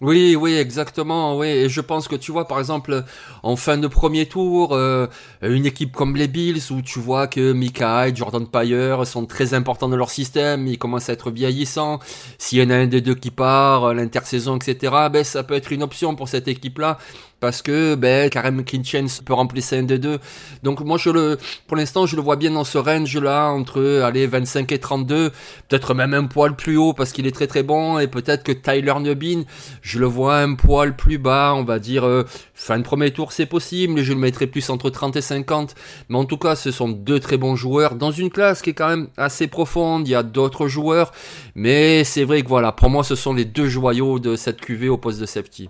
Oui, 0.00 0.34
oui, 0.34 0.56
exactement, 0.56 1.38
oui. 1.38 1.46
Et 1.46 1.68
je 1.68 1.80
pense 1.80 2.08
que 2.08 2.16
tu 2.16 2.32
vois, 2.32 2.48
par 2.48 2.58
exemple, 2.58 3.04
en 3.44 3.54
fin 3.54 3.78
de 3.78 3.86
premier 3.86 4.26
tour, 4.26 4.72
euh, 4.72 5.06
une 5.42 5.64
équipe 5.64 5.92
comme 5.92 6.16
les 6.16 6.26
Bills, 6.26 6.72
où 6.72 6.82
tu 6.82 6.98
vois 6.98 7.28
que 7.28 7.52
Mika 7.52 8.08
et 8.08 8.16
Jordan 8.16 8.48
Pyre 8.48 9.06
sont 9.06 9.26
très 9.26 9.54
importants 9.54 9.88
dans 9.88 9.96
leur 9.96 10.10
système, 10.10 10.66
ils 10.66 10.76
commencent 10.76 11.08
à 11.08 11.12
être 11.12 11.30
vieillissants. 11.30 12.00
S'il 12.36 12.58
y 12.58 12.66
en 12.66 12.70
a 12.70 12.74
un 12.74 12.88
des 12.88 13.00
deux 13.00 13.14
qui 13.14 13.30
part, 13.30 13.94
l'intersaison, 13.94 14.56
etc., 14.56 14.92
ben, 15.12 15.22
ça 15.22 15.44
peut 15.44 15.54
être 15.54 15.70
une 15.70 15.84
option 15.84 16.16
pour 16.16 16.28
cette 16.28 16.48
équipe-là. 16.48 16.98
Parce 17.42 17.60
que, 17.60 17.96
ben, 17.96 18.30
Karem 18.30 18.62
Kinchens 18.62 19.20
peut 19.26 19.34
remplacer 19.34 19.76
un 19.76 19.82
des 19.82 19.98
deux. 19.98 20.20
Donc, 20.62 20.78
moi, 20.78 20.96
je 20.96 21.10
le, 21.10 21.38
pour 21.66 21.76
l'instant, 21.76 22.06
je 22.06 22.14
le 22.14 22.22
vois 22.22 22.36
bien 22.36 22.52
dans 22.52 22.62
ce 22.62 22.78
range-là, 22.78 23.48
entre, 23.48 24.00
allez, 24.04 24.28
25 24.28 24.70
et 24.70 24.78
32. 24.78 25.30
Peut-être 25.68 25.92
même 25.92 26.14
un 26.14 26.26
poil 26.26 26.54
plus 26.54 26.76
haut 26.76 26.92
parce 26.92 27.10
qu'il 27.10 27.26
est 27.26 27.32
très 27.32 27.48
très 27.48 27.64
bon. 27.64 27.98
Et 27.98 28.06
peut-être 28.06 28.44
que 28.44 28.52
Tyler 28.52 28.94
Nubin, 29.00 29.42
je 29.80 29.98
le 29.98 30.06
vois 30.06 30.36
un 30.36 30.54
poil 30.54 30.94
plus 30.94 31.18
bas, 31.18 31.52
on 31.56 31.64
va 31.64 31.80
dire, 31.80 32.04
euh, 32.06 32.22
fin 32.54 32.78
de 32.78 32.84
premier 32.84 33.10
tour, 33.10 33.32
c'est 33.32 33.46
possible. 33.46 34.02
Je 34.02 34.12
le 34.12 34.20
mettrai 34.20 34.46
plus 34.46 34.70
entre 34.70 34.88
30 34.88 35.16
et 35.16 35.20
50. 35.20 35.74
Mais 36.10 36.18
en 36.18 36.26
tout 36.26 36.38
cas, 36.38 36.54
ce 36.54 36.70
sont 36.70 36.90
deux 36.90 37.18
très 37.18 37.38
bons 37.38 37.56
joueurs 37.56 37.96
dans 37.96 38.12
une 38.12 38.30
classe 38.30 38.62
qui 38.62 38.70
est 38.70 38.74
quand 38.74 38.88
même 38.88 39.08
assez 39.16 39.48
profonde. 39.48 40.06
Il 40.06 40.12
y 40.12 40.14
a 40.14 40.22
d'autres 40.22 40.68
joueurs. 40.68 41.10
Mais 41.56 42.04
c'est 42.04 42.22
vrai 42.22 42.42
que 42.44 42.48
voilà, 42.48 42.70
pour 42.70 42.88
moi, 42.88 43.02
ce 43.02 43.16
sont 43.16 43.34
les 43.34 43.46
deux 43.46 43.68
joyaux 43.68 44.20
de 44.20 44.36
cette 44.36 44.60
QV 44.60 44.90
au 44.90 44.96
poste 44.96 45.18
de 45.18 45.26
safety. 45.26 45.68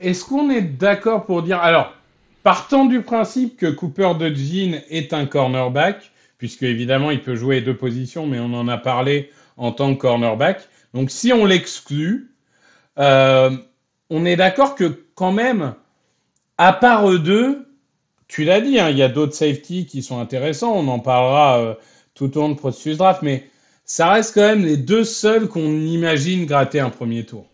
Est-ce 0.00 0.24
qu'on 0.24 0.50
est 0.50 0.62
d'accord 0.62 1.24
pour 1.24 1.42
dire. 1.42 1.58
Alors, 1.58 1.94
partant 2.42 2.84
du 2.84 3.02
principe 3.02 3.56
que 3.56 3.66
Cooper 3.66 4.12
de 4.18 4.34
Jean 4.34 4.82
est 4.90 5.12
un 5.12 5.26
cornerback, 5.26 6.10
puisque 6.38 6.62
évidemment 6.62 7.10
il 7.10 7.22
peut 7.22 7.36
jouer 7.36 7.60
deux 7.60 7.76
positions, 7.76 8.26
mais 8.26 8.38
on 8.38 8.52
en 8.54 8.68
a 8.68 8.78
parlé 8.78 9.30
en 9.56 9.72
tant 9.72 9.94
que 9.94 10.00
cornerback. 10.00 10.68
Donc, 10.92 11.10
si 11.10 11.32
on 11.32 11.44
l'exclut, 11.44 12.30
euh, 12.98 13.50
on 14.10 14.24
est 14.24 14.36
d'accord 14.36 14.74
que 14.74 15.04
quand 15.14 15.32
même, 15.32 15.74
à 16.58 16.72
part 16.72 17.10
eux 17.10 17.18
deux, 17.18 17.66
tu 18.28 18.44
l'as 18.44 18.60
dit, 18.60 18.78
hein, 18.78 18.90
il 18.90 18.98
y 18.98 19.02
a 19.02 19.08
d'autres 19.08 19.34
safety 19.34 19.86
qui 19.86 20.02
sont 20.02 20.18
intéressants, 20.18 20.72
on 20.72 20.88
en 20.88 20.98
parlera 20.98 21.60
euh, 21.60 21.74
tout 22.14 22.36
au 22.36 22.40
long 22.40 22.48
de 22.50 22.54
processus 22.54 22.96
draft, 22.96 23.22
mais 23.22 23.48
ça 23.84 24.10
reste 24.10 24.34
quand 24.34 24.42
même 24.42 24.64
les 24.64 24.76
deux 24.76 25.04
seuls 25.04 25.48
qu'on 25.48 25.80
imagine 25.80 26.46
gratter 26.46 26.80
un 26.80 26.90
premier 26.90 27.24
tour. 27.24 27.46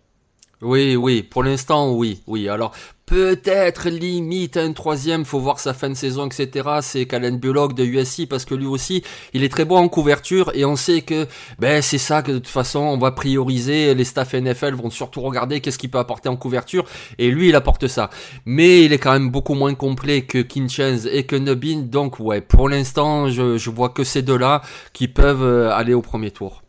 Oui, 0.62 0.94
oui, 0.94 1.22
pour 1.22 1.42
l'instant, 1.42 1.94
oui, 1.94 2.20
oui. 2.26 2.46
Alors, 2.48 2.72
peut-être 3.06 3.88
limite 3.88 4.58
un 4.58 4.74
troisième, 4.74 5.24
faut 5.24 5.40
voir 5.40 5.58
sa 5.58 5.72
fin 5.72 5.88
de 5.88 5.94
saison, 5.94 6.26
etc. 6.26 6.68
C'est 6.82 7.06
Calen 7.06 7.38
Bullock 7.38 7.74
de 7.74 7.82
USC 7.82 8.28
parce 8.28 8.44
que 8.44 8.54
lui 8.54 8.66
aussi, 8.66 9.02
il 9.32 9.42
est 9.42 9.48
très 9.48 9.64
bon 9.64 9.76
en 9.76 9.88
couverture 9.88 10.52
et 10.54 10.66
on 10.66 10.76
sait 10.76 11.00
que, 11.00 11.26
ben, 11.58 11.80
c'est 11.80 11.96
ça 11.96 12.20
que 12.20 12.32
de 12.32 12.38
toute 12.38 12.48
façon, 12.48 12.80
on 12.80 12.98
va 12.98 13.10
prioriser. 13.10 13.94
Les 13.94 14.04
staffs 14.04 14.34
NFL 14.34 14.74
vont 14.74 14.90
surtout 14.90 15.22
regarder 15.22 15.62
qu'est-ce 15.62 15.78
qu'il 15.78 15.90
peut 15.90 15.98
apporter 15.98 16.28
en 16.28 16.36
couverture 16.36 16.84
et 17.18 17.30
lui, 17.30 17.48
il 17.48 17.54
apporte 17.56 17.88
ça. 17.88 18.10
Mais 18.44 18.84
il 18.84 18.92
est 18.92 18.98
quand 18.98 19.12
même 19.12 19.30
beaucoup 19.30 19.54
moins 19.54 19.74
complet 19.74 20.22
que 20.22 20.42
Kinchens 20.42 21.06
et 21.10 21.24
que 21.24 21.36
Nubin. 21.36 21.84
Donc, 21.86 22.20
ouais, 22.20 22.42
pour 22.42 22.68
l'instant, 22.68 23.30
je, 23.30 23.56
je 23.56 23.70
vois 23.70 23.88
que 23.88 24.04
ces 24.04 24.20
deux-là 24.20 24.60
qui 24.92 25.08
peuvent 25.08 25.42
euh, 25.42 25.72
aller 25.72 25.94
au 25.94 26.02
premier 26.02 26.30
tour. 26.30 26.62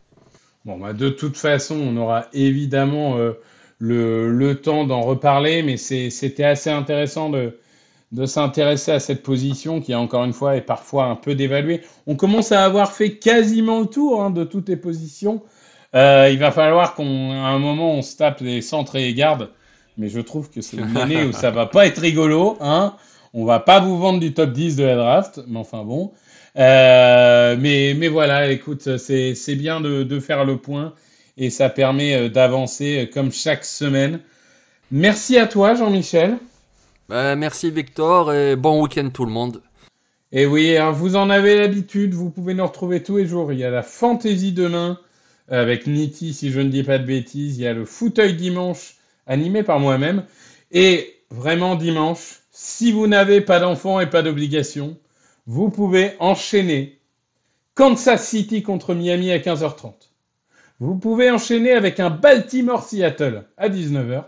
Bon, 0.64 0.78
bah, 0.80 0.94
de 0.94 1.10
toute 1.10 1.38
façon, 1.38 1.76
on 1.76 1.98
aura 1.98 2.28
évidemment 2.34 3.18
euh, 3.18 3.34
le, 3.82 4.54
temps 4.54 4.86
d'en 4.86 5.02
reparler, 5.02 5.64
mais 5.64 5.78
c'était 5.78 6.44
assez 6.44 6.70
intéressant 6.70 7.30
de, 7.30 7.56
s'intéresser 8.26 8.92
à 8.92 9.00
cette 9.00 9.24
position 9.24 9.82
qui, 9.82 9.96
encore 9.96 10.24
une 10.24 10.34
fois, 10.34 10.56
est 10.56 10.62
parfois 10.62 11.06
un 11.06 11.16
peu 11.16 11.36
dévaluée. 11.36 11.82
On 12.08 12.16
commence 12.16 12.52
à 12.52 12.64
avoir 12.64 12.94
fait 12.94 13.18
quasiment 13.18 13.80
le 13.80 13.88
tour 13.88 14.22
hein, 14.22 14.30
de 14.30 14.44
toutes 14.44 14.70
les 14.70 14.76
positions. 14.76 15.42
Euh, 15.96 16.30
il 16.32 16.40
va 16.40 16.52
falloir 16.52 16.96
qu'à 16.96 17.04
un 17.04 17.60
moment, 17.60 17.94
on 17.94 18.02
se 18.02 18.16
tape 18.16 18.42
les 18.42 18.62
centres 18.62 18.96
et 18.96 19.02
les 19.02 19.14
gardes, 19.14 19.50
mais 19.98 20.10
je 20.10 20.22
trouve 20.22 20.50
que 20.50 20.62
c'est 20.62 20.78
une 20.78 20.96
année 20.98 21.24
où 21.24 21.32
ça 21.32 21.52
va 21.52 21.66
pas 21.66 21.86
être 21.88 22.00
rigolo. 22.00 22.58
Hein. 22.62 22.96
On 23.34 23.46
va 23.46 23.60
pas 23.60 23.80
vous 23.80 23.98
vendre 23.98 24.20
du 24.20 24.34
top 24.34 24.52
10 24.52 24.76
de 24.76 24.84
la 24.84 24.96
draft, 24.96 25.42
mais 25.48 25.60
enfin 25.60 25.84
bon. 25.84 26.12
Euh, 26.58 27.56
mais, 27.58 27.96
mais 27.98 28.10
voilà, 28.10 28.52
écoute, 28.52 28.98
c'est 28.98 29.56
bien 29.56 29.82
de 29.82 30.20
faire 30.20 30.46
le 30.46 30.58
point 30.58 30.94
et 31.38 31.50
ça 31.50 31.70
permet 31.70 32.16
euh, 32.16 32.30
d'avancer 32.30 33.04
euh, 33.04 33.06
comme 33.12 33.32
chaque 33.32 33.66
semaine. 33.66 34.20
Merci 34.92 35.38
à 35.38 35.48
toi, 35.48 35.74
Jean-Michel. 35.76 36.38
Ben, 37.10 37.36
merci 37.36 37.72
Victor 37.72 38.34
et 38.34 38.56
bon 38.56 38.82
week-end 38.82 39.10
tout 39.14 39.26
le 39.26 39.32
monde. 39.32 39.62
Et 40.32 40.46
oui, 40.46 40.78
hein, 40.78 40.92
vous 40.92 41.16
en 41.16 41.30
avez 41.30 41.58
l'habitude, 41.58 42.14
vous 42.14 42.30
pouvez 42.30 42.54
nous 42.54 42.66
retrouver 42.66 43.04
tous 43.04 43.18
les 43.18 43.28
jours. 43.28 43.52
Il 43.52 43.60
y 43.60 43.66
a 43.66 43.70
la 43.70 43.84
fantaisie 43.84 44.54
demain 44.54 44.98
avec 45.50 45.88
Niti, 45.88 46.34
si 46.34 46.52
je 46.52 46.62
ne 46.62 46.70
dis 46.70 46.84
pas 46.84 46.98
de 46.98 47.06
bêtises. 47.06 47.58
Il 47.58 47.64
y 47.64 47.68
a 47.68 47.74
le 47.74 47.84
fauteuil 47.84 48.36
dimanche 48.36 48.96
animé 49.28 49.64
par 49.64 49.80
moi-même. 49.80 50.24
Et 50.72 51.22
vraiment 51.30 51.76
dimanche, 51.76 52.42
si 52.52 52.92
vous 52.92 53.08
n'avez 53.08 53.42
pas 53.42 53.60
d'enfants 53.60 54.00
et 54.00 54.10
pas 54.10 54.22
d'obligations, 54.22 54.98
vous 55.48 55.70
pouvez 55.70 56.14
enchaîner 56.20 57.00
Kansas 57.76 58.28
City 58.28 58.64
contre 58.64 58.94
Miami 58.94 59.32
à 59.32 59.40
15h30. 59.40 60.11
Vous 60.82 60.96
pouvez 60.96 61.30
enchaîner 61.30 61.74
avec 61.74 62.00
un 62.00 62.10
Baltimore-Seattle 62.10 63.44
à 63.56 63.70
19h, 63.70 64.24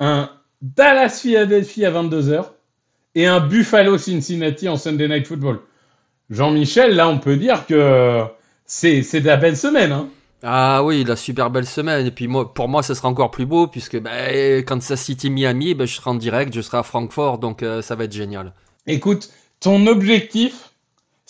un 0.00 0.28
Dallas-Philadelphie 0.60 1.86
à 1.86 1.90
22h 1.90 2.44
et 3.14 3.26
un 3.26 3.40
Buffalo-Cincinnati 3.40 4.68
en 4.68 4.76
Sunday 4.76 5.08
Night 5.08 5.26
Football. 5.26 5.60
Jean-Michel, 6.28 6.94
là, 6.94 7.08
on 7.08 7.18
peut 7.18 7.38
dire 7.38 7.64
que 7.64 8.22
c'est 8.66 9.02
c'est 9.02 9.22
de 9.22 9.26
la 9.26 9.38
belle 9.38 9.56
semaine. 9.56 9.92
Hein. 9.92 10.10
Ah 10.42 10.84
oui, 10.84 11.04
la 11.04 11.16
super 11.16 11.48
belle 11.48 11.66
semaine. 11.66 12.06
Et 12.06 12.10
puis 12.10 12.28
moi, 12.28 12.52
pour 12.52 12.68
moi, 12.68 12.82
ça 12.82 12.94
sera 12.94 13.08
encore 13.08 13.30
plus 13.30 13.46
beau 13.46 13.66
puisque 13.66 13.98
ben, 13.98 14.62
Kansas 14.64 15.00
City 15.00 15.30
Miami, 15.30 15.72
ben, 15.72 15.86
je 15.86 15.94
serai 15.94 16.10
en 16.10 16.16
direct, 16.16 16.52
je 16.54 16.60
serai 16.60 16.76
à 16.76 16.82
Francfort, 16.82 17.38
donc 17.38 17.62
euh, 17.62 17.80
ça 17.80 17.94
va 17.94 18.04
être 18.04 18.12
génial. 18.12 18.52
Écoute, 18.86 19.30
ton 19.58 19.86
objectif, 19.86 20.71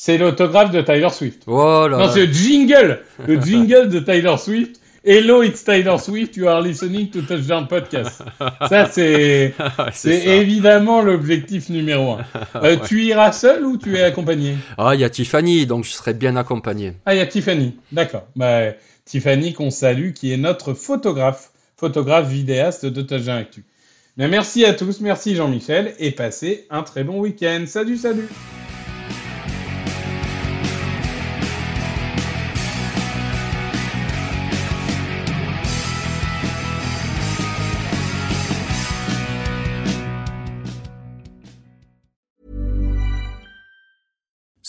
c'est 0.04 0.18
l'autographe 0.18 0.72
de 0.72 0.80
Tyler 0.80 1.10
Swift. 1.10 1.44
Oh 1.46 1.86
là 1.86 1.96
Non, 1.96 2.10
c'est 2.12 2.26
le 2.26 2.32
jingle, 2.32 3.02
le 3.24 3.40
jingle 3.40 3.88
de 3.88 4.00
Tyler 4.00 4.34
Swift. 4.36 4.80
Hello, 5.04 5.44
it's 5.44 5.62
Tyler 5.62 5.96
Swift. 5.98 6.36
You 6.36 6.48
are 6.48 6.60
listening 6.60 7.08
to 7.10 7.22
Touchdown 7.22 7.68
Podcast. 7.68 8.20
Ça, 8.68 8.86
c'est 8.90 9.54
évidemment 10.26 11.02
l'objectif 11.02 11.68
numéro 11.68 12.14
un. 12.14 12.24
Euh, 12.64 12.76
Tu 12.84 13.04
iras 13.04 13.30
seul 13.30 13.64
ou 13.64 13.76
tu 13.76 13.96
es 13.96 14.02
accompagné? 14.02 14.56
Ah, 14.76 14.96
il 14.96 15.00
y 15.00 15.04
a 15.04 15.10
Tiffany, 15.10 15.66
donc 15.66 15.84
je 15.84 15.90
serai 15.90 16.14
bien 16.14 16.34
accompagné. 16.34 16.94
Ah, 17.06 17.14
il 17.14 17.18
y 17.18 17.20
a 17.20 17.26
Tiffany. 17.26 17.76
D'accord. 17.92 18.26
Bah, 18.34 18.72
Tiffany 19.04 19.52
qu'on 19.52 19.70
salue, 19.70 20.10
qui 20.14 20.32
est 20.32 20.36
notre 20.36 20.74
photographe, 20.74 21.50
photographe 21.76 22.28
vidéaste 22.28 22.86
de 22.86 23.02
Touchdown 23.02 23.38
Actu. 23.38 23.64
Bien, 24.16 24.26
merci 24.26 24.64
à 24.64 24.74
tous, 24.74 25.00
merci 25.00 25.36
Jean-Michel, 25.36 25.94
et 26.00 26.10
passez 26.10 26.66
un 26.70 26.82
très 26.82 27.04
bon 27.04 27.20
week-end. 27.20 27.62
Salut, 27.68 27.96
salut. 27.96 28.28